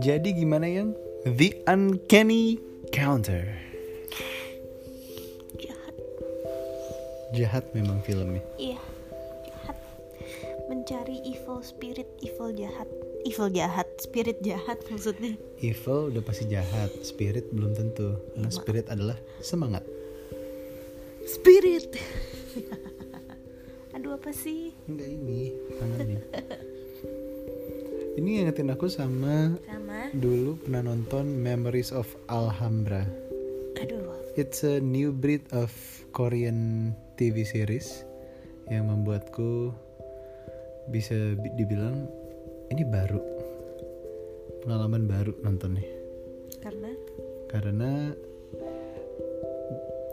[0.00, 0.92] Jadi gimana yang
[1.24, 2.60] The Uncanny
[2.92, 3.48] Counter?
[5.56, 5.94] jahat
[7.32, 8.44] Jahat memang filmnya.
[8.60, 8.76] iya
[9.48, 9.76] jahat
[10.68, 12.88] mencari evil spirit evil jahat
[13.24, 18.16] evil jahat spirit jahat maksudnya Evil udah pasti jahat, spirit belum tentu.
[18.36, 19.84] Karena Iya, spirit adalah semangat.
[21.24, 21.96] spirit
[24.40, 24.72] sih?
[24.88, 26.20] Enggak ini, tangannya.
[28.18, 30.08] ini ngingetin aku sama sama.
[30.16, 33.04] dulu pernah nonton Memories of Alhambra.
[33.76, 34.08] aduh.
[34.40, 35.68] It's a new breed of
[36.16, 38.08] Korean TV series
[38.72, 39.74] yang membuatku
[40.88, 42.08] bisa bi- dibilang
[42.72, 43.20] ini baru.
[44.64, 45.84] Pengalaman baru nontonnya.
[46.62, 46.90] Karena?
[47.50, 48.14] Karena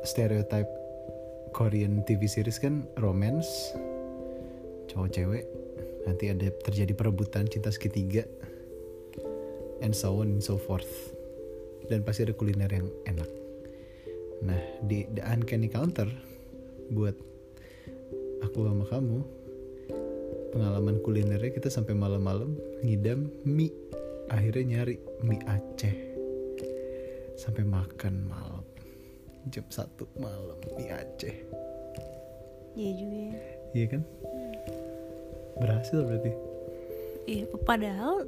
[0.04, 0.72] stereotype
[1.54, 3.76] Korean TV series kan romance
[4.98, 5.46] cowok cewek.
[6.10, 8.26] Nanti ada terjadi perebutan cinta segitiga.
[9.86, 11.14] And so on and so forth.
[11.86, 13.30] Dan pasti ada kuliner yang enak.
[14.42, 16.10] Nah di The Uncanny Counter
[16.90, 17.14] buat
[18.42, 19.20] aku sama kamu
[20.50, 23.70] pengalaman kulinernya kita sampai malam-malam ngidam mie.
[24.34, 25.96] Akhirnya nyari mie Aceh.
[27.38, 28.66] Sampai makan malam.
[29.54, 31.38] Jam satu malam mie Aceh.
[32.74, 33.38] Iya juga ya.
[33.78, 34.02] Iya kan
[35.60, 36.32] berhasil berarti.
[37.28, 38.24] Iya padahal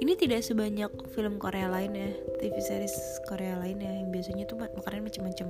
[0.00, 2.96] ini tidak sebanyak film Korea lain ya TV series
[3.28, 5.48] Korea lain ya yang biasanya tuh ma- makanannya macam-macam.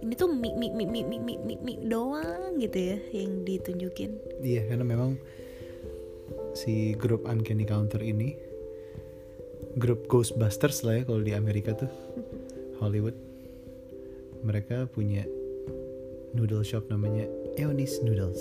[0.00, 4.16] Ini tuh mie mie mie mie mie mie, mie, mie doang gitu ya yang ditunjukin.
[4.40, 5.20] Iya karena memang
[6.56, 8.32] si grup Uncanny Counter ini
[9.76, 11.92] grup Ghostbusters lah ya kalau di Amerika tuh
[12.80, 13.16] Hollywood.
[14.42, 15.22] Mereka punya
[16.34, 17.28] noodle shop namanya
[17.60, 18.40] Eonis Noodles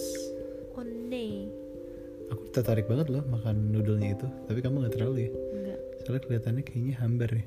[2.31, 5.31] aku tertarik banget loh makan noodlenya itu tapi kamu nggak terlalu ya?
[5.51, 7.45] Enggak soalnya kelihatannya kayaknya hambar ya.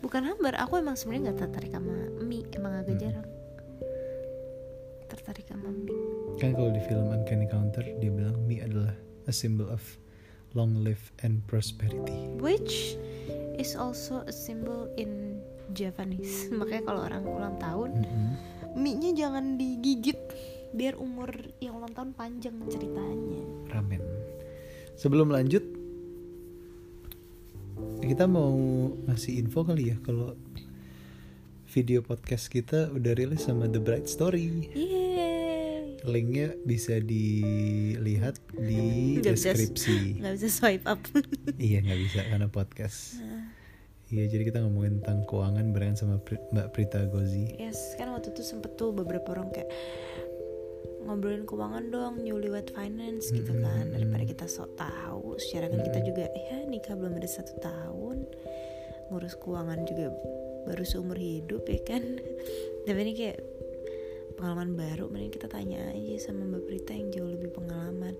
[0.00, 3.02] Bukan hambar aku emang sebenarnya nggak tertarik sama mie emang agak Hmm.
[3.02, 3.28] jarang.
[5.06, 5.94] Tertarik sama mie.
[6.38, 8.94] Kan kalau di film Uncanny Counter dia bilang mie adalah
[9.24, 9.82] a symbol of
[10.52, 12.14] long live and prosperity.
[12.38, 12.96] Which
[13.54, 15.38] is also a symbol in
[15.70, 18.30] Japanese makanya kalau orang ulang tahun Mm-mm.
[18.74, 20.18] mie-nya jangan digigit
[20.70, 23.42] biar umur yang ulang tahun panjang ceritanya.
[23.68, 24.02] Ramen.
[24.94, 25.64] Sebelum lanjut
[28.00, 28.52] kita mau
[29.06, 30.36] ngasih info kali ya kalau
[31.70, 34.68] video podcast kita udah rilis sama The Bright Story.
[34.72, 36.00] Yeay.
[36.00, 40.18] Linknya bisa dilihat di bisa- deskripsi.
[40.18, 41.00] nggak bisa swipe up.
[41.60, 43.20] Iya nggak bisa karena podcast.
[44.10, 47.54] Iya jadi kita ngomongin tentang keuangan barengan sama Pri- Mbak Prita Gozi.
[47.54, 49.70] Yes kan waktu itu sempet tuh beberapa orang kayak
[51.04, 53.88] ngobrolin keuangan dong newlywed finance gitu kan.
[53.88, 53.94] Mm-mm.
[53.96, 58.28] daripada kita sok tahu secara kan kita juga ya nikah belum ada satu tahun
[59.10, 60.14] ngurus keuangan juga
[60.68, 62.02] baru seumur hidup ya kan.
[62.86, 63.38] Tapi ini kayak
[64.38, 68.16] pengalaman baru mending kita tanya aja sama mbak Prita yang jauh lebih pengalaman.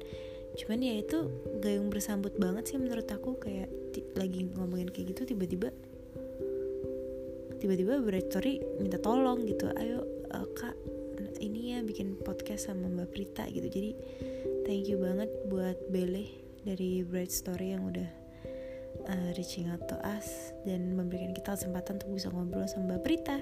[0.58, 1.30] Cuman ya itu
[1.62, 3.70] gayung bersambut banget sih menurut aku kayak
[4.18, 5.70] lagi ngomongin kayak gitu tiba-tiba
[7.60, 10.00] tiba-tiba Story minta tolong gitu ayo
[10.32, 10.74] eh, kak
[11.70, 13.90] ya bikin podcast sama Mbak Prita gitu jadi
[14.66, 16.26] thank you banget buat Bele
[16.62, 18.10] dari Bright Story yang udah
[19.06, 23.38] uh, reaching out to us dan memberikan kita kesempatan untuk bisa ngobrol sama Mbak Prita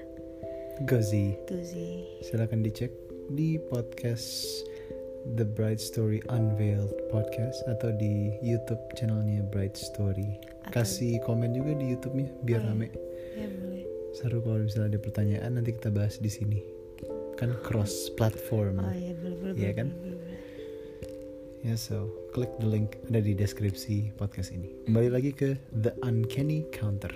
[0.85, 1.35] Gozi
[1.65, 2.93] sih silahkan dicek
[3.33, 4.45] di podcast
[5.35, 10.41] The Bright Story Unveiled podcast atau di YouTube channelnya Bright Story.
[10.65, 12.73] Atau- Kasih komen juga di YouTube-nya biar Oh, iya.
[12.73, 12.89] rame.
[13.37, 13.85] ya boleh
[14.17, 16.65] Seru kalau misalnya ada pertanyaan nanti kita bahas di sini.
[17.39, 18.83] Kan cross platform.
[18.83, 19.89] oh iya boleh Iya boleh, kan?
[21.63, 24.75] Ya so, klik the link ada di deskripsi podcast ini.
[24.91, 27.15] Kembali lagi ke The Uncanny Counter.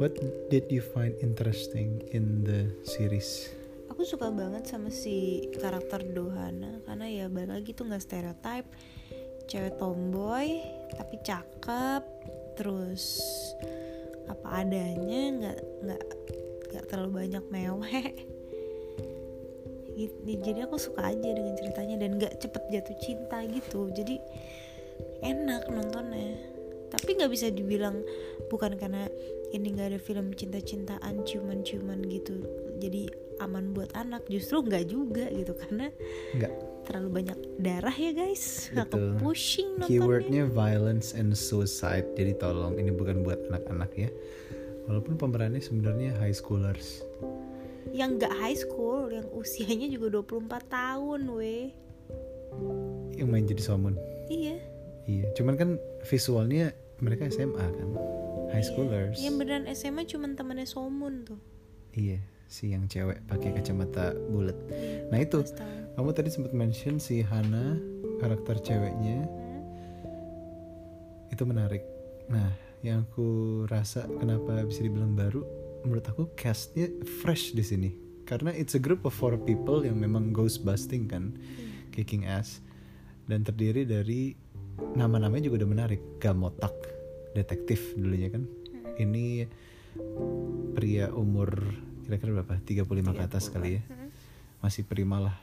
[0.00, 0.16] What
[0.48, 3.52] did you find interesting in the series?
[3.98, 8.70] aku suka banget sama si karakter Dohana karena ya balik lagi tuh nggak stereotype
[9.50, 10.62] cewek tomboy
[10.94, 12.06] tapi cakep
[12.54, 13.18] terus
[14.30, 16.04] apa adanya nggak nggak
[16.70, 18.37] nggak terlalu banyak mewek.
[20.24, 24.16] Jadi aku suka aja dengan ceritanya dan nggak cepet jatuh cinta gitu jadi
[25.26, 26.38] enak nontonnya
[26.88, 28.00] tapi nggak bisa dibilang
[28.48, 29.10] bukan karena
[29.52, 32.40] ini nggak ada film cinta-cintaan ciuman-ciuman gitu
[32.78, 33.08] jadi
[33.38, 35.92] aman buat anak justru nggak juga gitu karena
[36.34, 36.52] Enggak.
[36.88, 39.14] terlalu banyak darah ya guys aku Betul.
[39.22, 42.06] pushing nontonnya Keywordnya violence and suicide.
[42.18, 44.10] Jadi tolong ini bukan buat anak-anak ya.
[44.90, 47.07] Walaupun pemerannya sebenarnya high schoolers.
[47.92, 51.72] Yang nggak high school yang usianya juga 24 tahun weh
[53.16, 53.96] yang main jadi Somun
[54.28, 54.56] iya.
[55.08, 57.88] Iya cuman kan visualnya mereka SMA kan
[58.52, 59.16] high schoolers.
[59.20, 61.40] Iya, yang beneran SMA cuman temannya Somun tuh.
[61.96, 64.56] Iya si yang cewek pakai kacamata bulat.
[64.72, 65.44] Iya, nah itu.
[65.44, 65.80] 14 tahun.
[65.96, 67.76] kamu tadi sempat mention si Hana
[68.20, 69.24] karakter ceweknya.
[69.24, 69.36] Hmm.
[71.28, 71.84] itu menarik.
[72.28, 75.44] Nah yang aku rasa kenapa bisa dibilang baru
[75.82, 76.90] menurut aku castnya
[77.22, 77.90] fresh di sini.
[78.28, 81.36] Karena it's a group of four people yang memang ghost busting kan
[81.94, 82.60] kicking ass.
[83.28, 84.32] Dan terdiri dari
[84.96, 86.00] nama-namanya juga udah menarik.
[86.20, 86.74] Gamotak
[87.32, 88.44] detektif dulunya kan.
[88.98, 89.48] Ini
[90.74, 91.50] pria umur
[92.08, 92.56] kira-kira berapa?
[92.64, 93.82] 35 ke atas kali ya.
[93.84, 94.08] Hmm.
[94.58, 95.36] masih prima lah.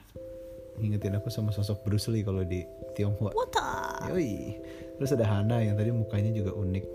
[0.76, 2.68] Ngingetin aku sama sosok Bruce Lee kalau di
[3.00, 3.32] Tionghoa.
[4.12, 4.60] Yoi.
[5.00, 6.86] Terus ada Hana yang tadi mukanya juga unik.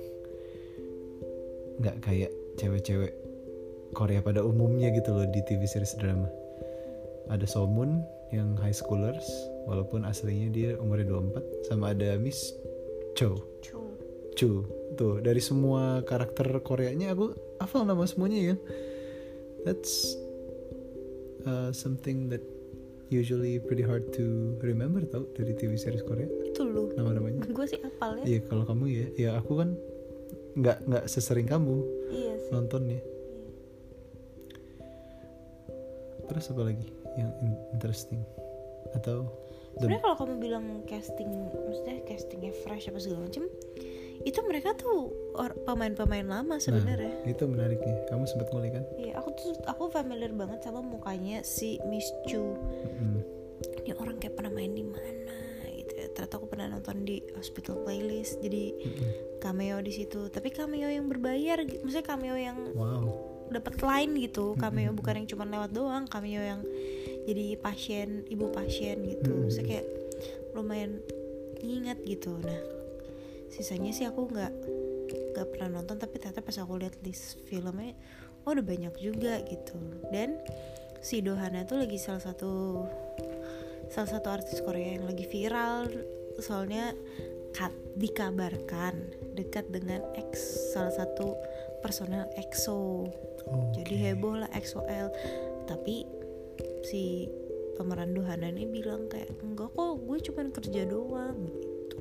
[1.81, 3.13] Nggak kayak cewek-cewek
[3.93, 6.31] Korea pada umumnya gitu loh di TV series drama.
[7.31, 9.27] Ada Somun yang high schoolers
[9.67, 12.55] walaupun aslinya dia umurnya 24 sama ada Miss
[13.19, 13.35] Cho.
[13.63, 13.79] Cu.
[14.39, 14.51] Chu.
[14.99, 18.57] Tuh, dari semua karakter Koreanya aku hafal nama semuanya ya.
[19.67, 20.15] That's
[21.47, 22.43] uh, something that
[23.11, 27.43] usually pretty hard to remember tau dari TV series Korea itu lu nama-namanya.
[27.43, 29.75] gue sih apal ya Iya kalau kamu ya, ya aku kan
[30.55, 31.83] nggak nggak sesering kamu
[32.15, 33.03] iya sih nontonnya.
[36.31, 36.87] Terus apa lagi
[37.19, 38.23] yang in- interesting
[38.95, 39.27] atau
[39.75, 43.47] sebenarnya kalau kamu bilang casting maksudnya castingnya fresh apa segala macem
[44.21, 45.09] itu mereka tuh
[45.65, 48.05] pemain-pemain lama sebenarnya Nah, itu menariknya.
[48.13, 48.85] Kamu sempat ngulik kan?
[49.01, 52.53] Iya, aku tuh aku familiar banget sama mukanya si Miss Chu.
[52.53, 53.25] Mm-mm.
[53.81, 55.37] Ini orang kayak pernah main di mana
[55.73, 56.07] gitu ya.
[56.13, 58.45] Ternyata aku pernah nonton di Hospital Playlist.
[58.45, 59.11] Jadi Mm-mm.
[59.41, 60.29] cameo di situ.
[60.29, 63.30] Tapi cameo yang berbayar, maksudnya cameo yang Wow.
[63.51, 64.55] Dapat line gitu.
[64.57, 66.61] Cameo bukan yang cuma lewat doang, cameo yang
[67.27, 69.31] jadi pasien, ibu pasien gitu.
[69.31, 69.51] Mm-mm.
[69.51, 69.87] Maksudnya kayak
[70.57, 71.03] lumayan
[71.61, 72.39] ingat gitu.
[72.41, 72.61] Nah,
[73.51, 74.53] sisanya sih aku nggak
[75.35, 77.95] nggak pernah nonton tapi ternyata pas aku lihat list filmnya
[78.47, 79.79] oh udah banyak juga gitu
[80.11, 80.39] dan
[81.03, 82.85] si Dohana tuh lagi salah satu
[83.91, 85.91] salah satu artis Korea yang lagi viral
[86.39, 86.95] soalnya
[87.53, 88.95] kat, dikabarkan
[89.35, 90.41] dekat dengan ex
[90.73, 91.35] salah satu
[91.83, 93.09] personel EXO
[93.43, 93.81] Oke.
[93.81, 95.09] jadi heboh lah EXO-L
[95.65, 96.05] tapi
[96.83, 97.31] si
[97.75, 102.01] pemeran Dohana ini bilang kayak enggak kok gue cuman kerja doang gitu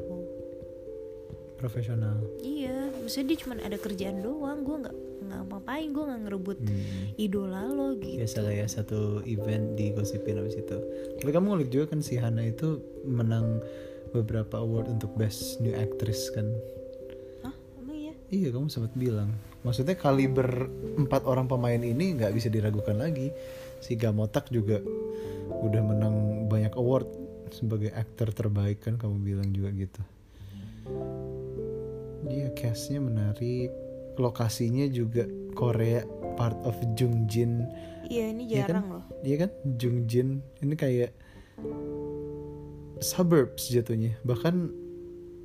[1.56, 2.16] Profesional.
[2.40, 7.06] iya maksudnya dia cuma ada kerjaan doang gue nggak nggak ngapain gue nggak ngerebut Hmm.
[7.18, 10.78] idola lo gitu Biasa lah ya satu event di gosipin abis itu.
[11.18, 13.60] Tapi kamu ngulik juga kan si Hana itu menang
[14.10, 16.48] beberapa award untuk best new actress kan?
[17.42, 19.36] Hah emang iya Iya kamu sempat bilang.
[19.60, 23.32] Maksudnya kaliber empat orang pemain ini nggak bisa diragukan lagi.
[23.84, 24.80] Si Gamotak juga
[25.50, 27.08] udah menang banyak award
[27.52, 30.02] sebagai aktor terbaik kan kamu bilang juga gitu.
[32.30, 33.72] Iya castnya menarik.
[34.20, 35.24] Lokasinya juga
[35.56, 36.04] Korea
[36.36, 37.68] part of Jungjin.
[38.10, 38.84] iya ini Iya kan?
[38.84, 40.30] jarang loh Iya kan Jungjin
[40.60, 41.12] ini kayak
[43.00, 44.16] suburbs jatuhnya.
[44.24, 44.56] Bahkan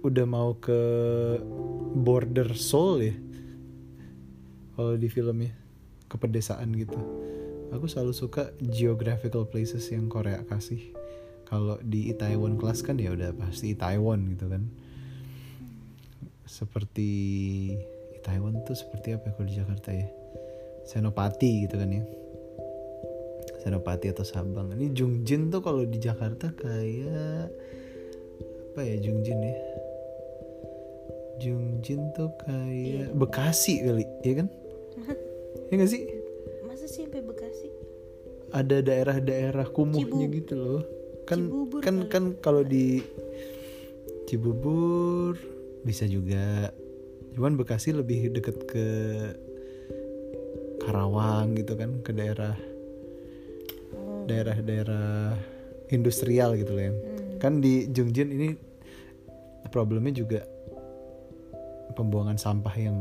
[0.05, 0.81] udah mau ke
[1.95, 3.15] border Seoul ya.
[4.75, 5.55] Kalau di filmnya
[6.11, 6.99] ke pedesaan gitu.
[7.75, 10.95] Aku selalu suka geographical places yang Korea kasih.
[11.45, 14.63] Kalau di Itaewon Class kan ya udah pasti Itaewon gitu kan.
[16.47, 17.11] Seperti
[18.15, 20.09] Itaewon tuh seperti apa ya kalau di Jakarta ya?
[20.87, 22.05] Senopati gitu kan ya.
[23.65, 24.71] Senopati atau Sabang.
[24.77, 27.51] Ini Jungjin tuh kalau di Jakarta kayak
[28.75, 29.57] apa ya Jungjin ya?
[31.43, 34.49] Jungjin tuh kayak Bekasi kali, ya kan?
[35.73, 36.03] Ya gak sih?
[36.69, 37.69] masa sih sampai Bekasi
[38.55, 40.83] Ada daerah-daerah kumuhnya Cibu- gitu loh.
[41.25, 42.11] Kan Cibubur kan kali.
[42.13, 43.03] kan kalau di
[44.29, 45.35] Cibubur
[45.83, 46.71] bisa juga.
[47.35, 48.87] Cuman Bekasi lebih deket ke
[50.85, 52.55] Karawang gitu kan, ke daerah
[53.97, 54.29] oh.
[54.29, 55.35] daerah-daerah
[55.91, 56.93] industrial gitu loh ya.
[56.93, 57.39] Hmm.
[57.43, 58.49] Kan di Jungjin ini
[59.75, 60.41] problemnya juga
[61.99, 62.99] pembuangan sampah yang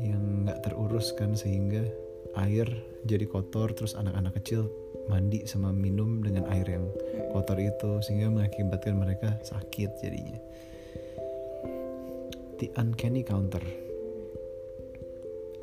[0.00, 1.84] yang nggak terurus kan sehingga
[2.40, 2.66] air
[3.06, 4.66] jadi kotor terus anak-anak kecil
[5.06, 6.88] mandi sama minum dengan air yang
[7.30, 10.38] kotor itu sehingga mengakibatkan mereka sakit jadinya.
[12.56, 13.60] The Uncanny Counter.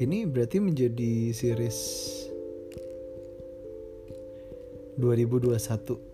[0.01, 1.77] Ini berarti menjadi series
[4.97, 6.11] 2021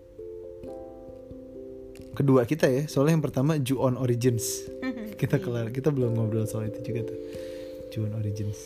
[2.18, 4.66] kedua kita ya soalnya yang pertama Ju-on Origins
[5.22, 7.20] kita kelar kita belum ngobrol soal itu juga tuh
[7.89, 8.58] Ju-on Origins.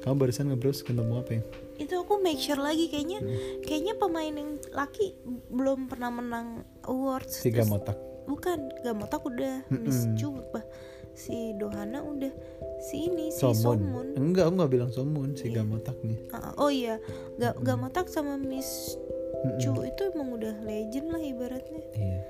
[0.00, 1.42] Kamu barusan nge-browse ketemu apa ya?
[1.76, 3.20] Itu aku make sure lagi kayaknya.
[3.20, 3.60] Hmm.
[3.60, 5.12] kayaknya pemain yang laki
[5.52, 7.44] belum pernah menang awards.
[7.44, 7.96] Si Gamotak.
[8.24, 9.68] Bukan Gamotak udah.
[9.68, 10.08] Miss
[10.50, 10.64] bah.
[11.12, 12.32] Si Dohana udah.
[12.80, 13.76] Si ini si Somun.
[13.76, 14.06] Somun.
[14.16, 15.60] Enggak aku nggak bilang Somun si Iya.
[15.60, 16.96] Gamotaknya Ah, oh iya
[17.36, 18.96] Ga Gamotak sama Miss
[19.44, 19.60] Mm-mm.
[19.60, 21.80] Chu itu emang udah legend lah ibaratnya.
[21.92, 22.20] Iya.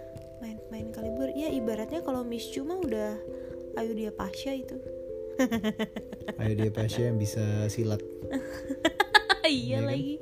[0.42, 3.14] Main-main kaliber ya ibaratnya kalau Miss Chu mah udah
[3.78, 4.74] ayo dia Pasha itu
[6.40, 7.42] ayo dia Pasha yang bisa
[7.72, 8.00] silat.
[9.40, 9.88] Iya Iya kan?
[9.90, 10.14] lagi.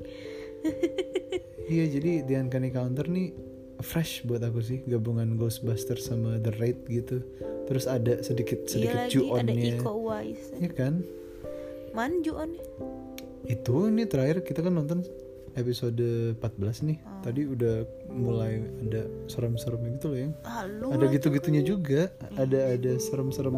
[1.69, 3.37] Iya jadi The Uncanny Counter nih
[3.85, 4.81] fresh buat aku sih.
[4.89, 7.21] Gabungan Ghostbusters sama The Raid gitu.
[7.69, 11.05] Terus ada sedikit iya sedikit lagi ada ju-onnya Iko Uwais ya kan?
[11.93, 12.57] Man ju-on?
[13.45, 15.05] Itu nih terakhir kita kan nonton
[15.61, 16.01] episode
[16.41, 16.99] 14 nih.
[17.05, 17.21] Oh.
[17.21, 22.09] tadi udah mulai ada serem-serem gitu loh yang Halo ada gitu-gitunya juga.
[22.41, 23.57] Ada ada serem-serem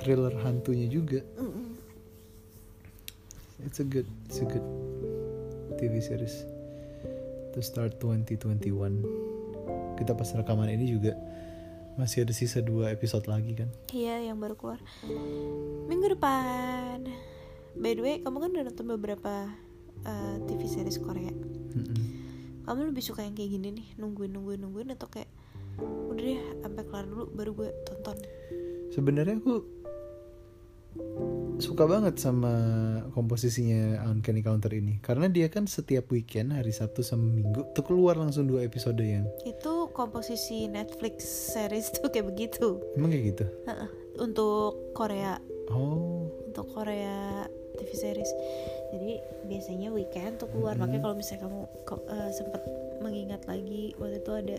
[0.00, 1.20] thriller hantunya juga.
[3.60, 4.64] It's a good it's a good
[5.76, 6.48] TV series
[7.52, 8.64] to start 2021
[10.00, 11.12] kita pas rekaman ini juga
[12.00, 13.68] masih ada sisa dua episode lagi kan?
[13.92, 14.80] Iya yang baru keluar.
[15.84, 17.04] Minggu depan.
[17.76, 19.34] By the way kamu kan udah nonton beberapa
[20.08, 21.28] uh, TV series Korea.
[21.76, 22.00] Mm-mm.
[22.64, 25.28] Kamu lebih suka yang kayak gini nih Nungguin nungguin nungguin atau kayak
[25.80, 28.16] Udah deh sampai kelar dulu baru gue tonton.
[28.90, 29.79] Sebenarnya aku
[31.60, 32.52] suka banget sama
[33.12, 34.98] komposisinya Uncanny Counter ini.
[35.04, 39.28] Karena dia kan setiap weekend hari Sabtu sama Minggu tuh keluar langsung dua episode yang
[39.44, 42.80] Itu komposisi Netflix series tuh kayak begitu.
[42.96, 43.44] Emang kayak gitu.
[44.18, 45.36] Untuk Korea.
[45.70, 46.26] Oh.
[46.48, 47.46] Untuk Korea
[47.78, 48.30] TV series.
[48.90, 50.74] Jadi biasanya weekend tuh keluar.
[50.74, 50.88] Hmm.
[50.88, 51.60] Makanya kalau misalnya kamu
[52.08, 52.62] uh, sempet
[53.00, 54.58] mengingat lagi Waktu itu ada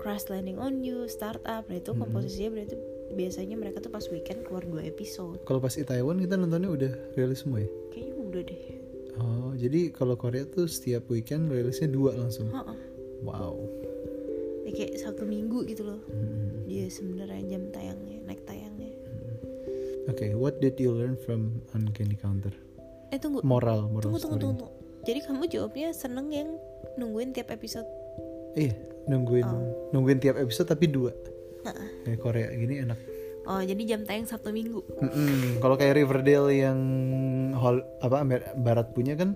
[0.00, 1.64] Crash Landing on You, Startup.
[1.64, 2.00] Nah itu Hmm.
[2.06, 2.76] komposisinya berarti
[3.10, 5.42] biasanya mereka tuh pas weekend keluar dua episode.
[5.44, 7.70] Kalau pas Itaewon kita nontonnya udah rilis semua ya?
[7.90, 8.62] Kayaknya udah deh.
[9.20, 12.48] Oh jadi kalau Korea tuh setiap weekend rilisnya dua langsung?
[12.48, 12.76] Heeh.
[13.20, 13.56] wow.
[14.64, 16.00] Ya, kayak satu minggu gitu loh.
[16.06, 16.64] Hmm.
[16.70, 18.94] Dia sebenarnya jam tayangnya, naik tayangnya.
[20.06, 22.54] Oke what did you learn from Uncanny Counter?
[23.10, 24.42] Eh tunggu, moral moral tunggu, tunggu, story.
[24.46, 25.02] tunggu, tunggu.
[25.02, 26.48] Jadi kamu jawabnya seneng yang
[26.94, 27.88] nungguin tiap episode?
[28.54, 28.74] Iya
[29.08, 29.90] nungguin Oh.
[29.90, 31.10] nungguin tiap episode tapi dua
[32.04, 32.98] Kayak Korea gini enak
[33.48, 35.58] Oh jadi jam tayang Sabtu Minggu Mm-mm.
[35.58, 36.78] Kalau kayak Riverdale yang
[37.56, 38.22] hall apa
[38.56, 39.34] Barat punya kan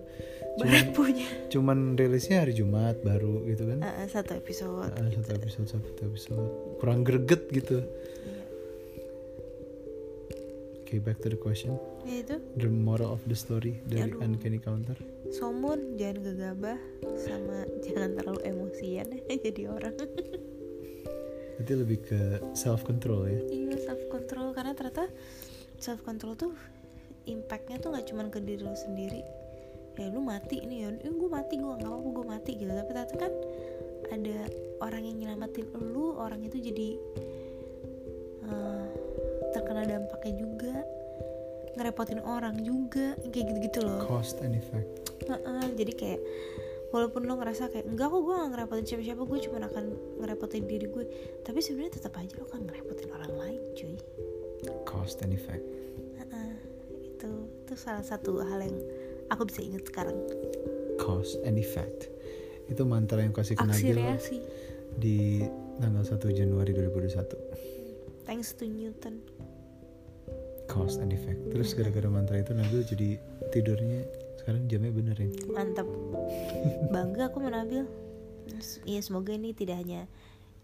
[0.54, 3.82] cuman Barat punya cuman rilisnya hari Jumat baru gitu kan.
[3.82, 6.46] Heeh, Satu episode Ah, satu episode satu episode
[6.78, 7.82] kurang greget gitu.
[7.82, 8.44] Iya.
[10.84, 11.74] Okay, back to the question.
[12.06, 14.22] Ya itu The moral of the story dari Aduh.
[14.22, 14.94] Uncanny Counter.
[15.34, 16.78] Somun jangan gegabah
[17.18, 19.08] Sama jangan terlalu emosian
[19.44, 19.96] Jadi orang
[21.56, 22.20] Berarti lebih ke
[22.54, 23.40] self control ya.
[23.50, 25.06] Iya self control Karena ternyata
[25.78, 26.52] Self control tuh
[27.24, 29.24] Impactnya tuh gak cuman ke diri lo sendiri.
[29.96, 30.88] Ya lu mati nih ya.
[31.00, 32.68] Eh, Gue mati gue gak apa-apa gue mati gitu.
[32.68, 33.32] Tapi ternyata kan
[34.12, 34.38] Ada
[34.84, 36.88] orang yang nyelamatin lu Orang itu jadi
[38.44, 38.86] eh,
[39.56, 40.74] Terkena dampaknya juga.
[41.74, 44.04] Ngerepotin orang juga Kayak gitu-gitu loh.
[44.04, 45.04] Cost and effect.
[45.24, 46.20] Heeh, jadi kayak
[46.94, 49.84] walaupun lo ngerasa kayak enggak kok gue gak ngerepotin siapa-siapa gue cuma akan
[50.22, 51.04] ngerepotin diri gue
[51.42, 53.98] tapi sebenarnya tetap aja lo kan ngerepotin orang lain cuy
[54.88, 55.60] Cost and effect.
[56.16, 56.52] Heeh,
[57.04, 58.76] itu itu salah satu hal yang
[59.28, 60.16] aku bisa ingat sekarang
[60.96, 62.08] Cost and effect.
[62.70, 64.36] Itu mantra yang kasih ke aksi Nabil reaksi
[64.96, 65.44] di
[65.82, 68.24] tanggal 1 Januari 2021.
[68.24, 69.20] thanks to Newton
[70.64, 71.52] Cost and effect.
[71.52, 73.20] Terus gara-gara mantra itu Nabil jadi
[73.52, 75.28] tidurnya sekarang jamnya bener ya.
[75.48, 75.88] mantap
[76.90, 77.88] bangga aku menabil
[78.84, 80.04] Iya semoga ini tidak hanya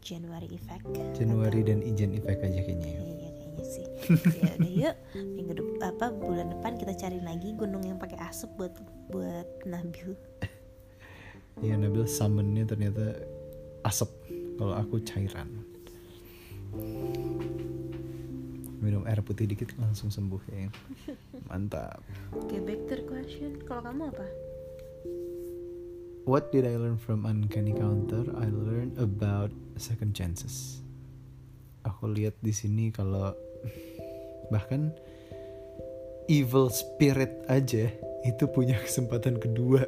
[0.00, 0.84] January effect
[1.16, 3.00] Januari atau- dan Ijen effect aja kayaknya ya.
[3.00, 3.84] Iya kayaknya sih.
[4.36, 8.52] ya udah yuk minggu depan apa bulan depan kita cari lagi gunung yang pakai asap
[8.54, 8.74] buat
[9.08, 10.12] buat Nabil.
[11.64, 13.16] Iya Nabil summonnya ternyata
[13.82, 14.08] asap
[14.56, 15.48] kalau aku cairan.
[18.80, 20.68] Minum air putih dikit langsung sembuh ya.
[21.52, 22.00] Mantap.
[22.32, 23.60] Oke back to the question.
[23.68, 24.26] Kalau kamu apa?
[26.24, 28.24] What did I learn from Uncanny Counter?
[28.40, 30.80] I learned about second chances.
[31.84, 33.32] Aku lihat di sini kalau
[34.52, 34.92] bahkan
[36.28, 37.88] evil spirit aja
[38.22, 39.84] itu punya kesempatan kedua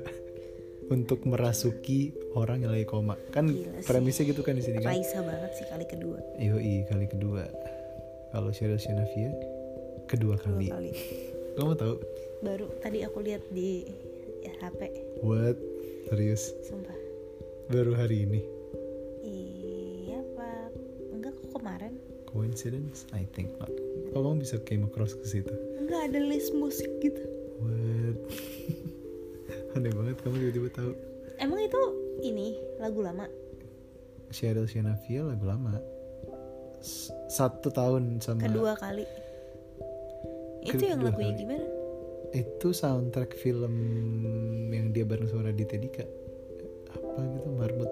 [0.95, 3.17] untuk merasuki orang yang lagi koma.
[3.31, 3.89] Kan Gila sih.
[3.89, 4.93] premisnya gitu kan di sini kan.
[4.93, 6.19] Raisa banget sih kali kedua.
[6.37, 7.45] Yoi kali kedua.
[8.33, 9.31] Kalau Cheryl Shanavia
[10.09, 10.67] kedua Dua kali.
[10.69, 10.93] kali.
[11.57, 11.95] Kamu tahu?
[12.41, 13.85] Baru tadi aku lihat di
[14.41, 14.81] ya, HP.
[15.21, 15.57] What?
[16.09, 16.57] Serius?
[16.65, 16.97] Sumpah.
[17.69, 18.41] Baru hari ini.
[19.23, 20.71] Iya pak.
[21.13, 21.93] Enggak kok kemarin.
[22.27, 23.05] Coincidence?
[23.13, 23.69] I think not.
[24.11, 25.53] Kok kamu bisa came across ke situ?
[25.79, 27.21] Enggak ada list musik gitu.
[27.61, 28.17] What?
[29.77, 30.93] Aneh banget kamu tiba-tiba tahu.
[31.37, 31.81] emang itu
[32.23, 33.25] ini lagu lama
[34.31, 35.77] Cheryl Shanavia lagu lama.
[37.29, 39.07] Satu tahun sama kedua kali
[40.63, 41.41] itu yang lagunya kali.
[41.41, 41.67] gimana
[42.33, 43.75] itu soundtrack film
[44.69, 46.05] yang dia bareng sama Raditya Dika.
[46.93, 47.91] Apa gitu Marmut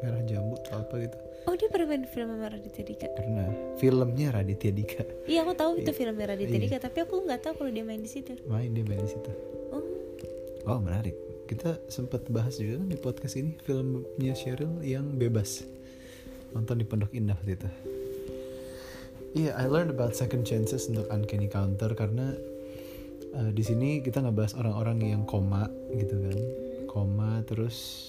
[0.00, 1.16] Merah Jambu atau apa gitu.
[1.44, 3.44] oh dia pernah main film sama Raditya Dika Karena
[3.76, 5.02] filmnya Raditya Dika.
[5.24, 6.62] iya aku tahu itu film Raditya Iya.
[6.62, 9.30] Dika tapi aku nggak tahu kalau dia main di situ Main dia main di situ.
[9.70, 9.82] oh
[10.62, 11.16] Oh menarik.
[11.46, 15.64] Kita sempat bahas juga kan di podcast ini filmnya Cheryl yang bebas
[16.54, 17.68] nonton di Pondok Indah waktu itu.
[19.30, 22.34] Iya, I learned about second chances untuk uncanny counter karena
[23.38, 26.38] uh, di sini kita ngebahas orang-orang yang koma gitu kan,
[26.90, 28.06] koma terus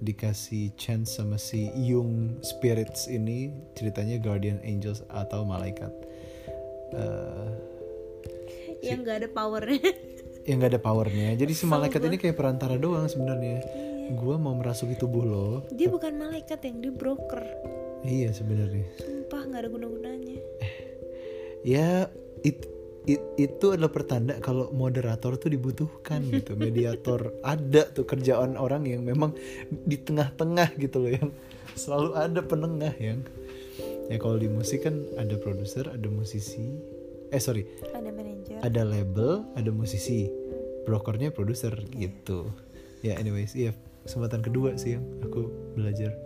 [0.00, 5.92] dikasih chance sama si Yung spirits ini ceritanya guardian angels atau malaikat.
[6.96, 7.52] Uh,
[8.80, 9.92] yang nggak ada powernya.
[10.48, 11.28] Yang nggak ada powernya.
[11.36, 15.48] Jadi si malaikat ini kayak perantara doang sebenarnya gua mau merasuki tubuh lo.
[15.72, 17.42] Dia bukan malaikat yang dia broker.
[18.06, 18.86] Iya sebenarnya.
[19.02, 20.38] Sumpah nggak ada guna-gunanya.
[21.66, 22.06] Ya
[22.46, 22.64] it,
[23.10, 26.54] it- itu adalah pertanda kalau moderator tuh dibutuhkan gitu.
[26.60, 29.34] Mediator ada tuh kerjaan orang yang memang
[29.68, 31.28] di tengah-tengah gitu loh yang
[31.74, 33.22] selalu ada penengah yang
[34.10, 36.78] ya kalau di musik kan ada produser ada musisi.
[37.28, 37.66] Eh sorry.
[37.92, 38.56] Ada manajer.
[38.64, 40.32] Ada label, ada musisi,
[40.88, 42.48] brokernya produser gitu.
[43.04, 43.76] Ya anyways, iya
[44.08, 46.16] kesempatan kedua sih yang aku belajar.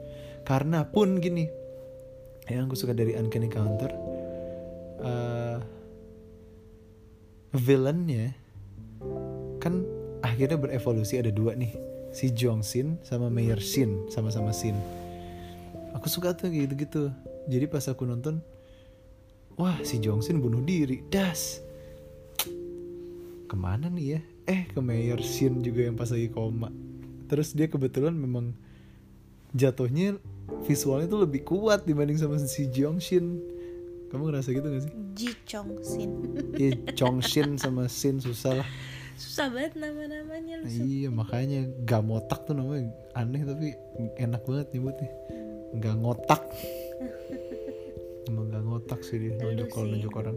[0.47, 1.51] Karena pun gini,
[2.47, 3.91] yang aku suka dari Uncanny Counter,
[5.03, 5.59] eh
[7.53, 8.33] villainnya
[9.61, 9.85] kan
[10.25, 11.75] akhirnya berevolusi ada dua nih,
[12.15, 14.79] si Jong Sin sama Mayor Shin sama-sama Sin.
[15.93, 17.11] Aku suka tuh gitu-gitu.
[17.51, 18.39] Jadi pas aku nonton,
[19.59, 21.61] wah si Jong Sin bunuh diri, das
[23.53, 26.73] ke mana nih ya eh ke Mayor Shin juga yang pas lagi koma
[27.33, 28.53] terus dia kebetulan memang
[29.57, 30.21] jatuhnya
[30.69, 33.41] visualnya tuh lebih kuat dibanding sama si Jong Shin.
[34.13, 34.93] Kamu ngerasa gitu gak sih?
[35.17, 36.13] Ji Chong Sin
[36.61, 38.69] Iya Jong Shin sama Shin susah lah.
[39.17, 42.93] Susah banget nama-namanya lu Iya makanya gak ngotak tuh namanya.
[43.17, 43.73] Aneh tapi
[44.21, 45.09] enak banget nyebutnya.
[45.81, 46.45] Gak ngotak.
[48.29, 50.37] Emang gak ngotak sih dia nunjuk kalau nunjuk orang.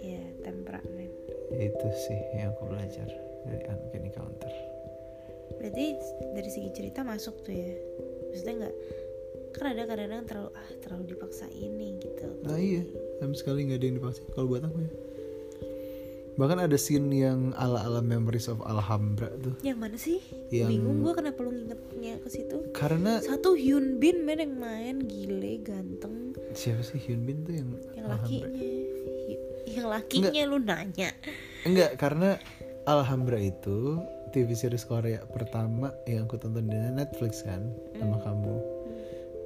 [0.00, 1.12] Iya temperamen.
[1.52, 3.04] Itu sih yang aku belajar
[3.44, 4.65] dari Uncanny Counter
[5.56, 5.86] berarti
[6.32, 7.72] dari segi cerita masuk tuh ya
[8.28, 8.74] maksudnya nggak
[9.56, 12.84] kan ada kadang-kadang terlalu ah terlalu dipaksa ini gitu Nah iya,
[13.18, 14.20] sama sekali nggak ada yang dipaksa.
[14.30, 14.92] Kalau buat aku ya.
[16.36, 19.56] Bahkan ada scene yang ala-ala Memories of Alhambra tuh.
[19.64, 20.20] yang mana sih
[20.52, 24.96] Yang- bingung gua kenapa lu ngingetnya ke situ Karena satu Hyun Bin men yang main
[25.00, 28.20] gile ganteng siapa sih Hyun Bin tuh yang yang Alhambra?
[28.20, 28.68] lakinya
[29.64, 31.10] yang lakinya lu nanya
[31.64, 32.36] Enggak, karena
[32.84, 33.96] Alhambra itu
[34.36, 38.60] TV series Korea pertama yang aku tonton di Netflix kan sama kamu.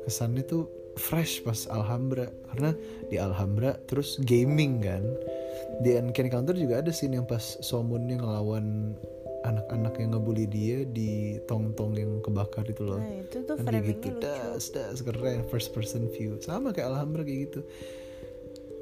[0.02, 0.66] Kesannya tuh
[0.98, 2.74] fresh pas Alhambra karena
[3.06, 5.06] di Alhambra terus gaming kan.
[5.86, 8.98] Di Uncanny Counter juga ada scene yang pas Somunnya ngelawan
[9.46, 12.98] anak-anak yang ngebully dia di tong-tong yang kebakar itu loh.
[12.98, 14.18] nah itu tuh kan gitu lucu.
[14.18, 16.34] Das das keren first person view.
[16.42, 17.60] Sama kayak Alhambra kayak gitu.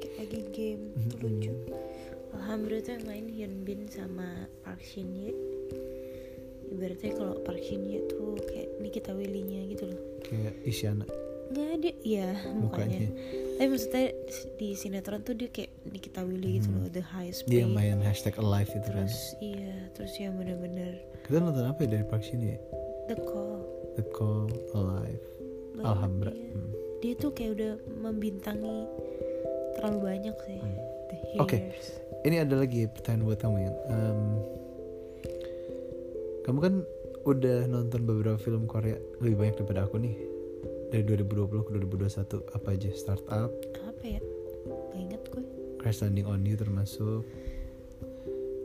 [0.01, 1.53] Kayak lagi game tuh lucu.
[2.33, 5.33] Alhamdulillah tuh yang main Hyun Bin sama Park Shin Ye
[6.69, 10.01] ibaratnya kalau Park Shin Ye tuh kayak Nikita Willy-nya gitu loh.
[10.25, 11.05] Kayak Isyana.
[11.49, 13.09] Nggak ada ya mukanya.
[13.09, 13.09] Mukanya.
[13.57, 14.05] tapi maksudnya
[14.55, 18.37] di sinetron tuh dia kayak Nikita Willy gitu loh the highest dia yang main hashtag
[18.37, 19.09] alive itu kan.
[19.09, 22.57] Terus iya terus yang bener-bener kita nonton apa ya dari Park Shin ya?
[23.09, 23.65] The call.
[23.97, 25.25] The Call Alive.
[25.75, 26.31] Banyak Alhambra.
[26.31, 26.53] dia.
[26.53, 26.71] Hmm.
[27.01, 28.85] dia tuh kayak udah membintangi
[29.75, 30.61] terlalu banyak sih.
[30.61, 30.77] Hmm.
[31.41, 31.57] Oke.
[31.57, 34.21] hairs ini ada lagi pertanyaan buat kamu ya Em,
[36.49, 36.75] kamu kan
[37.29, 40.17] udah nonton beberapa film Korea lebih banyak daripada aku nih.
[40.89, 42.89] Dari 2020 ke 2021 apa aja?
[42.97, 43.53] Startup.
[43.85, 44.17] Apa ya?
[44.65, 45.45] Gak inget gue.
[45.77, 47.21] Crash Landing on You termasuk.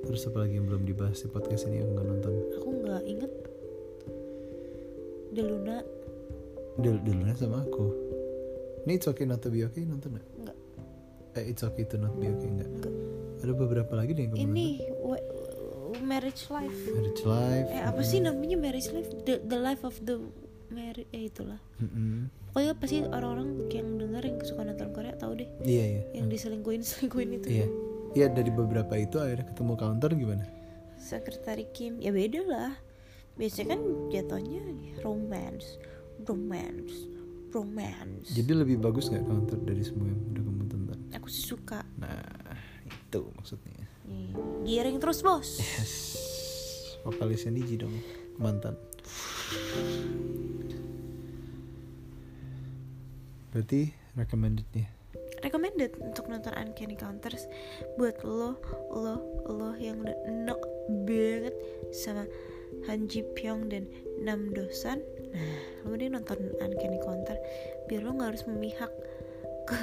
[0.08, 2.32] Terus apa lagi yang belum dibahas di podcast ini yang nggak nonton?
[2.56, 3.32] Aku nggak inget
[5.36, 5.78] The Luna.
[6.80, 7.86] Dulu dulunya sama aku.
[8.88, 10.26] Ini It's Okay Not To Be Okay nonton nggak?
[10.40, 10.56] Nggak.
[11.36, 12.68] Eh It's Okay To Not Be Okay nggak?
[12.80, 12.94] Enggak.
[13.44, 15.20] Ada beberapa lagi deh yang kamu ini wa-
[16.04, 16.80] Marriage Life.
[16.92, 17.68] Marriage Life.
[17.72, 19.08] Eh apa sih namanya Marriage Life?
[19.24, 20.20] The, the life of the
[20.68, 21.60] marriage eh itulah.
[21.80, 22.28] Mm-mm.
[22.54, 25.48] pokoknya pasti orang-orang yang dengar yang suka nonton Korea tahu deh.
[25.66, 26.02] Iya iya.
[26.22, 27.48] Yang diselingkuhin selingkuhin itu.
[27.50, 27.66] Iya.
[28.14, 30.44] Iya dari beberapa itu akhirnya ketemu counter gimana?
[31.04, 32.00] sekretari Kim.
[32.00, 32.72] Ya beda lah.
[33.34, 34.62] Biasanya kan jatuhnya
[35.02, 35.76] romance
[36.22, 36.94] romance
[37.50, 38.30] romance.
[38.30, 40.98] Jadi lebih bagus nggak counter dari semua yang udah kamu tonton?
[41.14, 41.82] aku sih suka.
[41.98, 42.22] Nah
[42.86, 43.83] itu maksudnya
[44.64, 45.60] giring terus bos.
[45.60, 45.92] Yes.
[47.04, 47.94] Vokalisnya Niji dong
[48.40, 48.76] mantan.
[53.52, 54.94] Berarti recommended nih
[55.44, 57.44] recommended untuk nonton Uncanny Counters.
[58.00, 58.56] Buat lo
[58.88, 60.60] lo lo yang udah enak
[61.04, 61.52] banget
[61.92, 62.24] sama
[62.88, 63.84] Han Ji Pyong dan
[64.24, 65.52] Nam Dosan nah
[65.84, 67.36] lo mending nonton Uncanny Counter.
[67.86, 68.90] Biar lo nggak harus memihak
[69.64, 69.76] ke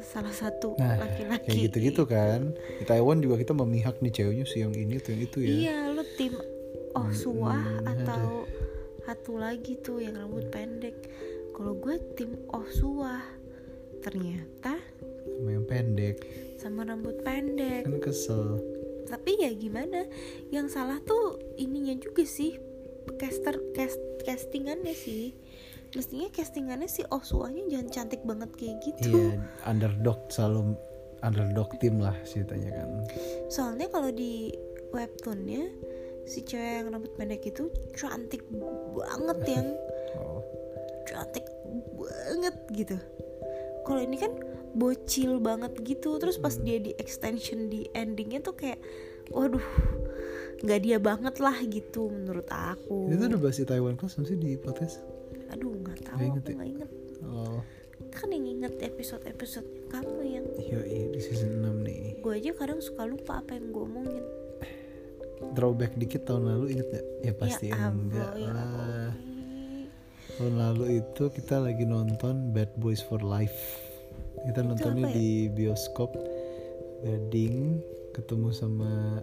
[0.00, 1.48] salah satu nah laki-laki.
[1.52, 2.56] kayak gitu-gitu kan.
[2.80, 5.52] Di Taiwan juga kita memihak nih ceweknya si yang ini tuh yang itu ya.
[5.52, 6.34] Iya lo tim
[6.96, 8.48] oh Hmm, suah hmm, atau
[9.02, 10.96] satu lagi tuh yang rambut pendek.
[11.52, 13.20] Kalau gue tim oh suah.
[14.02, 14.80] Ternyata
[15.22, 16.16] sama yang pendek.
[16.58, 17.86] sama rambut pendek.
[17.86, 18.58] Kan kesel.
[19.06, 20.06] Tapi ya gimana?
[20.54, 22.56] Yang salah tuh ininya juga sih
[23.18, 25.34] caster cast castingannya sih
[25.92, 29.12] mestinya castingannya si Osuanya jangan cantik banget kayak gitu.
[29.12, 30.76] Iya underdog selalu
[31.20, 32.88] underdog tim lah ceritanya kan.
[33.52, 34.52] Soalnya kalau di
[34.92, 35.68] webtoonnya
[36.24, 38.42] si cewek yang rambut pendek itu cantik
[38.96, 39.68] banget yang.
[40.16, 40.40] Oh.
[41.04, 41.46] Cantik
[41.96, 42.96] banget gitu.
[43.84, 44.32] Kalau ini kan
[44.72, 48.80] bocil banget gitu terus pas dia di extension di endingnya tuh kayak
[49.28, 49.60] waduh
[50.64, 53.12] nggak dia banget lah gitu menurut aku.
[53.12, 55.11] Itu udah bahas di Taiwan Class masih di podcast
[55.52, 56.54] aduh nggak tahu aku inget ya?
[56.56, 56.90] nggak inget.
[57.22, 57.60] Oh.
[58.10, 62.02] Kan yang inget episode episode kamu yang yoi di season 6 nih.
[62.18, 64.24] Gue aja kadang suka lupa apa yang gue omongin.
[65.54, 67.06] Throwback dikit tahun lalu inget gak?
[67.22, 69.10] ya pasti ya enggak ya lah.
[70.38, 73.78] tahun lalu itu kita lagi nonton Bad Boys for Life.
[74.42, 75.18] Kita nontonnya apa ya?
[75.18, 76.10] di bioskop
[77.02, 77.78] wedding
[78.14, 79.20] ketemu sama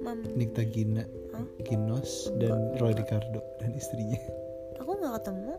[0.00, 1.04] Mam, Nikta Gina
[1.36, 1.44] Hah?
[1.66, 4.16] Ginos dan Roy Ricardo dan istrinya
[4.90, 5.54] aku nggak ketemu.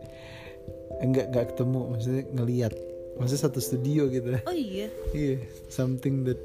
[1.00, 2.72] Enggak enggak ketemu maksudnya ngeliat.
[3.16, 4.28] Maksudnya satu studio gitu.
[4.44, 4.92] Oh iya.
[5.16, 5.40] Iya
[5.72, 6.38] something that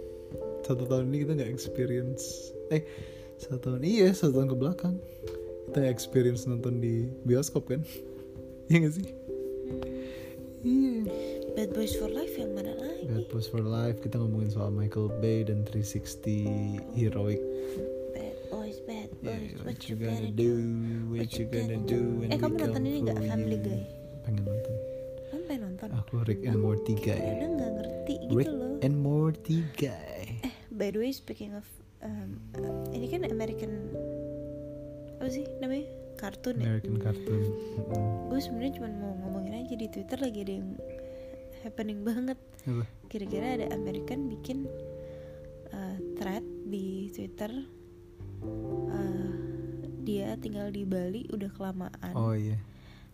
[0.64, 2.56] satu tahun ini kita nggak experience.
[2.72, 2.88] Eh
[3.36, 4.96] satu tahun iya satu tahun ke belakang.
[5.68, 7.84] Kita nggak experience nonton di bioskop kan?
[8.72, 9.08] Iya gak sih?
[10.64, 10.96] Iya.
[11.56, 13.08] Bad Boys for Life yang mana lagi?
[13.08, 17.40] Bad Boys for Life kita ngomongin soal Michael Bay dan 360 heroic
[19.28, 20.50] Yeah, what you gonna do?
[21.10, 23.58] what you gonna do when Eh, kamu nonton ini nggak, Family?
[23.60, 23.82] Guy?
[24.24, 24.74] pengen nonton.
[25.28, 25.90] Kamu pengen nonton.
[25.96, 27.20] Aku Rick and Morty guy.
[27.20, 28.76] kadang nggak ngerti gitu Rick loh.
[28.82, 30.22] and Morty guy.
[30.42, 31.66] Eh by the way speaking of
[32.00, 33.92] um, uh, ini kan American
[35.18, 35.88] apa sih namanya?
[36.16, 36.66] Kartun ya?
[36.68, 37.42] American cartoon.
[37.78, 38.04] Mm-mm.
[38.28, 40.70] gue sebenarnya cuma mau ngomongin aja di Twitter lagi ada yang
[41.62, 42.38] happening banget.
[42.64, 42.84] Apa?
[43.08, 44.68] kira-kira ada American bikin
[45.72, 47.48] uh, thread di Twitter
[48.44, 49.32] uh,
[50.04, 52.14] dia tinggal di Bali udah kelamaan.
[52.16, 52.58] Oh iya.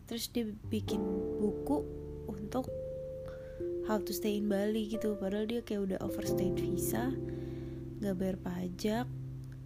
[0.06, 1.00] Terus dia bikin
[1.40, 1.82] buku
[2.30, 2.68] untuk
[3.88, 5.16] how to stay in Bali gitu.
[5.18, 7.12] Padahal dia kayak udah overstayed visa
[8.04, 9.08] nggak bayar pajak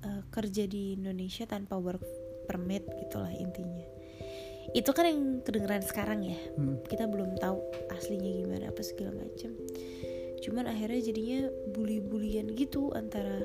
[0.06, 2.06] eh, kerja di Indonesia tanpa work
[2.46, 3.82] permit gitulah intinya.
[4.78, 6.38] Itu kan yang kedengeran sekarang ya.
[6.54, 6.78] Hmm.
[6.86, 7.58] kita belum tahu
[7.98, 9.58] aslinya gimana apa segala macam
[10.48, 11.40] cuman akhirnya jadinya
[11.76, 13.42] bully-bulian gitu antara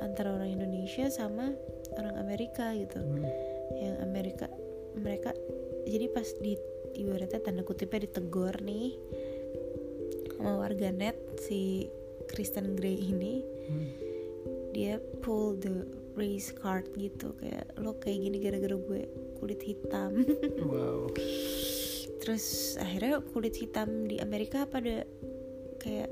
[0.00, 1.52] antara orang Indonesia sama
[1.96, 3.24] orang Amerika gitu Hmm.
[3.78, 4.46] yang Amerika
[4.94, 5.30] mereka
[5.84, 6.56] jadi pas di
[6.96, 8.96] ibaratnya tanda kutipnya ditegor nih
[10.34, 11.86] sama warganet si
[12.26, 13.90] Kristen Grey ini Hmm.
[14.72, 15.84] dia pull the
[16.16, 19.02] race card gitu kayak lo kayak gini gara-gara gue
[19.38, 20.24] kulit hitam
[20.70, 21.06] wow
[22.18, 25.06] terus akhirnya kulit hitam di Amerika pada
[25.78, 26.10] kayak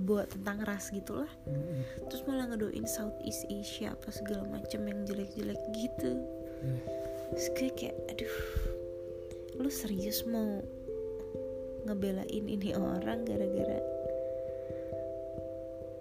[0.00, 1.82] bawa tentang ras gitulah Mm-mm.
[2.08, 6.18] terus malah ngedoin Southeast Asia apa segala macam yang jelek-jelek gitu
[6.64, 6.80] Hmm.
[7.36, 8.36] terus gue kayak aduh
[9.60, 10.64] lu serius mau
[11.84, 13.84] ngebelain ini orang gara-gara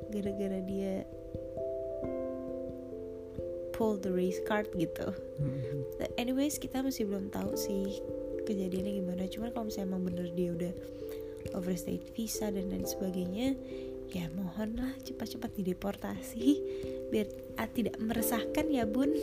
[0.07, 1.03] gara-gara dia
[3.73, 5.09] pull the race card gitu.
[5.97, 7.99] But anyways kita masih belum tahu sih
[8.45, 10.73] kejadiannya gimana cuman kalau misalnya emang bener dia udah
[11.51, 13.59] overstayed visa dan lain sebagainya
[14.13, 16.61] ya mohonlah cepat-cepat dideportasi
[17.11, 17.27] biar
[17.59, 19.11] ah, tidak meresahkan ya bun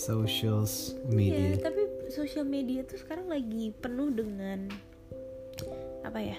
[0.00, 4.66] socials Iya, media tapi sosial media tuh sekarang lagi penuh dengan
[6.00, 6.38] apa ya?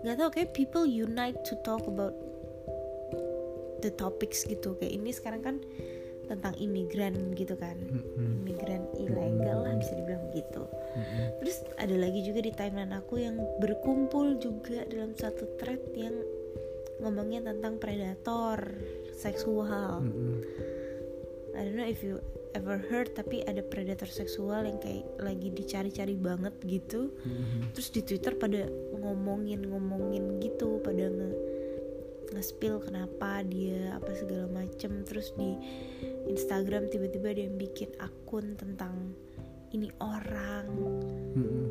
[0.00, 2.16] Gak tau kayak people unite to talk about
[3.84, 4.72] the topics gitu.
[4.80, 5.56] Kayak ini sekarang kan
[6.26, 7.78] tentang imigran gitu kan.
[8.18, 10.66] Imigran ilegal lah bisa dibilang gitu.
[11.42, 16.14] Terus ada lagi juga di timeline aku yang berkumpul juga dalam satu thread yang
[17.00, 18.58] ngomongin tentang predator
[19.16, 20.04] seksual.
[21.56, 22.20] I don't know if you
[22.56, 27.12] ever heard tapi ada predator seksual yang kayak lagi dicari-cari banget gitu
[27.76, 28.64] terus di Twitter pada
[28.96, 31.55] ngomongin ngomongin gitu pada nge
[32.34, 35.54] nge-spill kenapa dia apa segala macem terus di
[36.26, 39.14] Instagram tiba-tiba dia bikin akun tentang
[39.74, 40.66] ini orang
[41.34, 41.66] Mm-mm.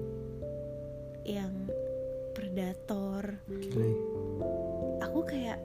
[1.26, 1.54] yang
[2.36, 3.88] predator Gila.
[5.04, 5.60] aku kayak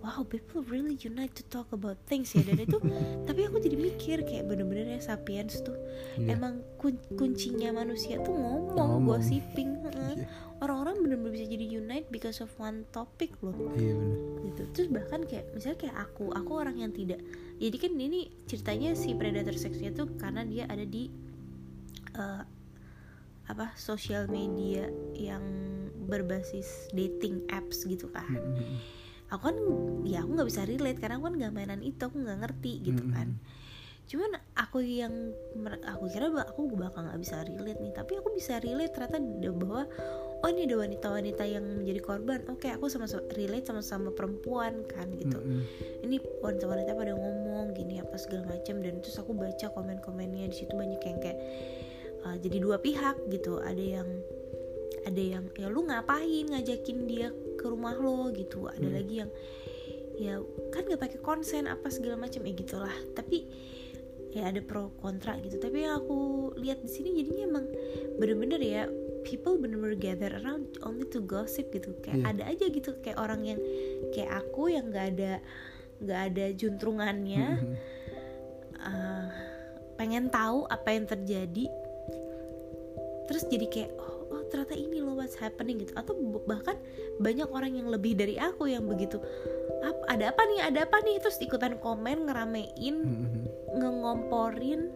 [0.00, 2.80] wow people really unite to talk about things ya dan itu
[3.28, 5.76] tapi aku jadi mikir kayak bener-bener ya sapiens tuh
[6.16, 6.34] Iya.
[6.34, 9.20] emang kun- kuncinya manusia tuh ngomong, Ngomong.
[9.20, 10.16] gossiping heeh.
[10.16, 10.26] Iya.
[10.58, 14.18] orang-orang bener-bener bisa jadi unite because of one topic loh Iya bener.
[14.46, 17.20] gitu terus bahkan kayak misalnya kayak aku aku orang yang tidak
[17.56, 21.12] jadi kan ini ceritanya si predator seksnya tuh karena dia ada di
[22.14, 22.42] eh,
[23.46, 25.42] apa sosial media yang
[26.00, 28.78] berbasis dating apps gitu kan Mm-mm.
[29.30, 29.56] Aku kan
[30.02, 33.02] ya aku nggak bisa relate karena aku kan nggak mainan itu aku nggak ngerti gitu
[33.14, 33.38] kan.
[34.10, 35.30] Cuman aku yang
[35.86, 37.94] aku kira aku bakal nggak bisa relate nih.
[37.94, 39.22] Tapi aku bisa relate ternyata
[39.54, 39.86] bahwa
[40.42, 42.42] oh ini ada wanita-wanita yang menjadi korban.
[42.50, 43.06] Oke aku sama
[43.38, 45.38] relate sama-sama perempuan kan gitu.
[45.38, 45.62] Mm-mm.
[46.02, 50.74] ini wanita-wanita pada ngomong gini apa segala macam dan terus aku baca komen-komennya di situ
[50.74, 51.38] banyak yang kayak
[52.26, 53.62] uh, jadi dua pihak gitu.
[53.62, 54.08] Ada yang
[55.06, 58.64] ada yang ya lu ngapain ngajakin dia ke rumah lo gitu.
[58.72, 58.96] Ada Hmm.
[58.96, 59.30] lagi yang
[60.16, 60.34] ya
[60.72, 62.96] kan nggak pakai konsen apa segala macam ya gitulah.
[63.12, 63.44] Tapi
[64.32, 65.60] ya ada pro kontra gitu.
[65.60, 66.18] Tapi yang aku
[66.56, 67.66] lihat di sini jadinya emang
[68.16, 68.82] bener-bener ya
[69.26, 71.92] people bener-bener gather around only to gossip gitu.
[72.00, 72.26] Kayak Iya.
[72.32, 73.60] ada aja gitu kayak orang yang
[74.16, 75.32] kayak aku yang nggak ada
[76.00, 77.44] nggak ada juntrungannya
[78.80, 79.28] uh,
[80.00, 81.66] pengen tahu apa yang terjadi.
[83.28, 84.09] Terus jadi kayak oh
[84.50, 85.94] ternyata ini loh what's happening gitu.
[85.94, 86.76] Atau bahkan
[87.22, 89.22] banyak orang yang lebih dari aku yang begitu
[89.80, 91.22] "Ap- ada apa nih ada apa nih?
[91.22, 93.78] Terus ikutan komen ngeramein Mm-mm.
[93.78, 94.90] ngengomporin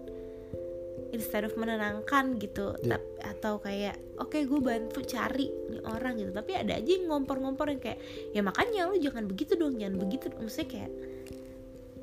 [1.15, 2.75] instead of menenangkan gitu.
[2.83, 2.99] Iya.
[2.99, 6.35] Tap- atau kayak oke gue bantu cari nih orang gitu.
[6.35, 8.03] Tapi ada aja yang ngompor-ngompor yang kayak
[8.35, 10.27] ya makanya lu jangan begitu dong jangan begitu.
[10.35, 10.91] Maksudnya kayak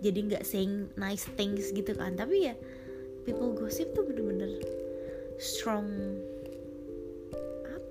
[0.02, 2.16] jadi nggak saying nice things gitu kan.
[2.16, 2.56] Tapi ya
[3.28, 4.58] people gossip tuh bener-bener
[5.38, 6.18] strong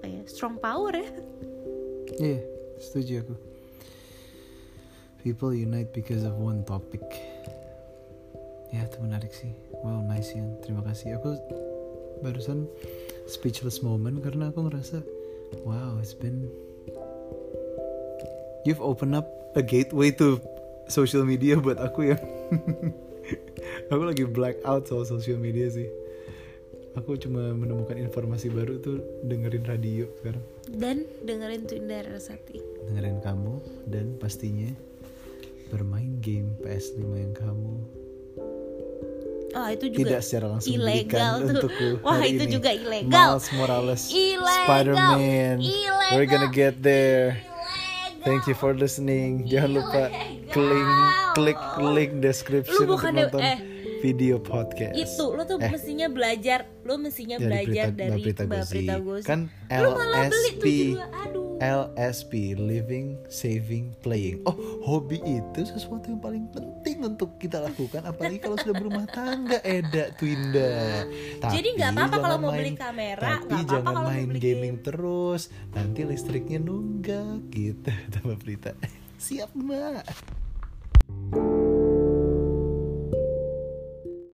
[0.01, 1.09] apa ya strong power ya
[2.21, 2.41] Iya,
[2.77, 3.35] setuju aku.
[5.25, 7.01] People unite because of one topic.
[8.77, 9.49] Ya, itu menarik sih.
[9.81, 10.45] Wow, nice ya.
[10.61, 11.17] Terima kasih.
[11.17, 11.33] Aku
[12.21, 12.69] barusan
[13.25, 15.01] speechless moment karena aku ngerasa,
[15.65, 16.45] wow, it's been
[18.69, 19.25] you've opened up
[19.57, 20.37] a gateway to
[20.93, 22.21] social media buat aku ya.
[23.93, 25.89] aku lagi black out soal social media sih.
[26.93, 30.43] Aku cuma menemukan informasi baru tuh dengerin radio sekarang.
[30.69, 33.55] dan dengerin Tunda Rasati dengerin kamu
[33.87, 34.67] dan pastinya
[35.69, 37.75] bermain game PS5 yang kamu
[39.51, 41.49] oh itu juga tidak secara langsung ilegal tuh.
[41.53, 42.53] untukku Wah, hari itu ini.
[42.53, 43.29] juga ilegal.
[43.35, 44.57] Miles Morales Ilegal.
[44.67, 46.11] Spider-Man Ilegal.
[46.15, 47.39] we're gonna get there
[48.23, 50.03] thank you for listening jangan lupa
[50.49, 50.89] klik
[51.35, 53.59] klik link description Lu untuk nonton eh,
[54.01, 54.97] video podcast.
[54.97, 55.69] Itu lo tuh Eh.
[55.69, 58.65] mestinya belajar lo mestinya dari belajar berita, dari Mbak.
[58.67, 61.47] Prita Gozi kan lu malah beli tuh LSP juga aduh.
[61.61, 64.41] LSP Living Saving Playing.
[64.45, 69.61] Oh hobi itu sesuatu yang paling penting untuk kita lakukan Apalagi kalau sudah berumah tangga
[69.79, 71.05] Eda Twinda.
[71.39, 75.53] Tapi Jadi nggak apa-apa kalau mau beli kamera, Tapi apa-apa jangan main beli gaming terus.
[75.71, 77.93] Nanti listriknya nunggak gitu.
[78.17, 78.73] Tambah berita
[79.21, 80.03] Siap mbak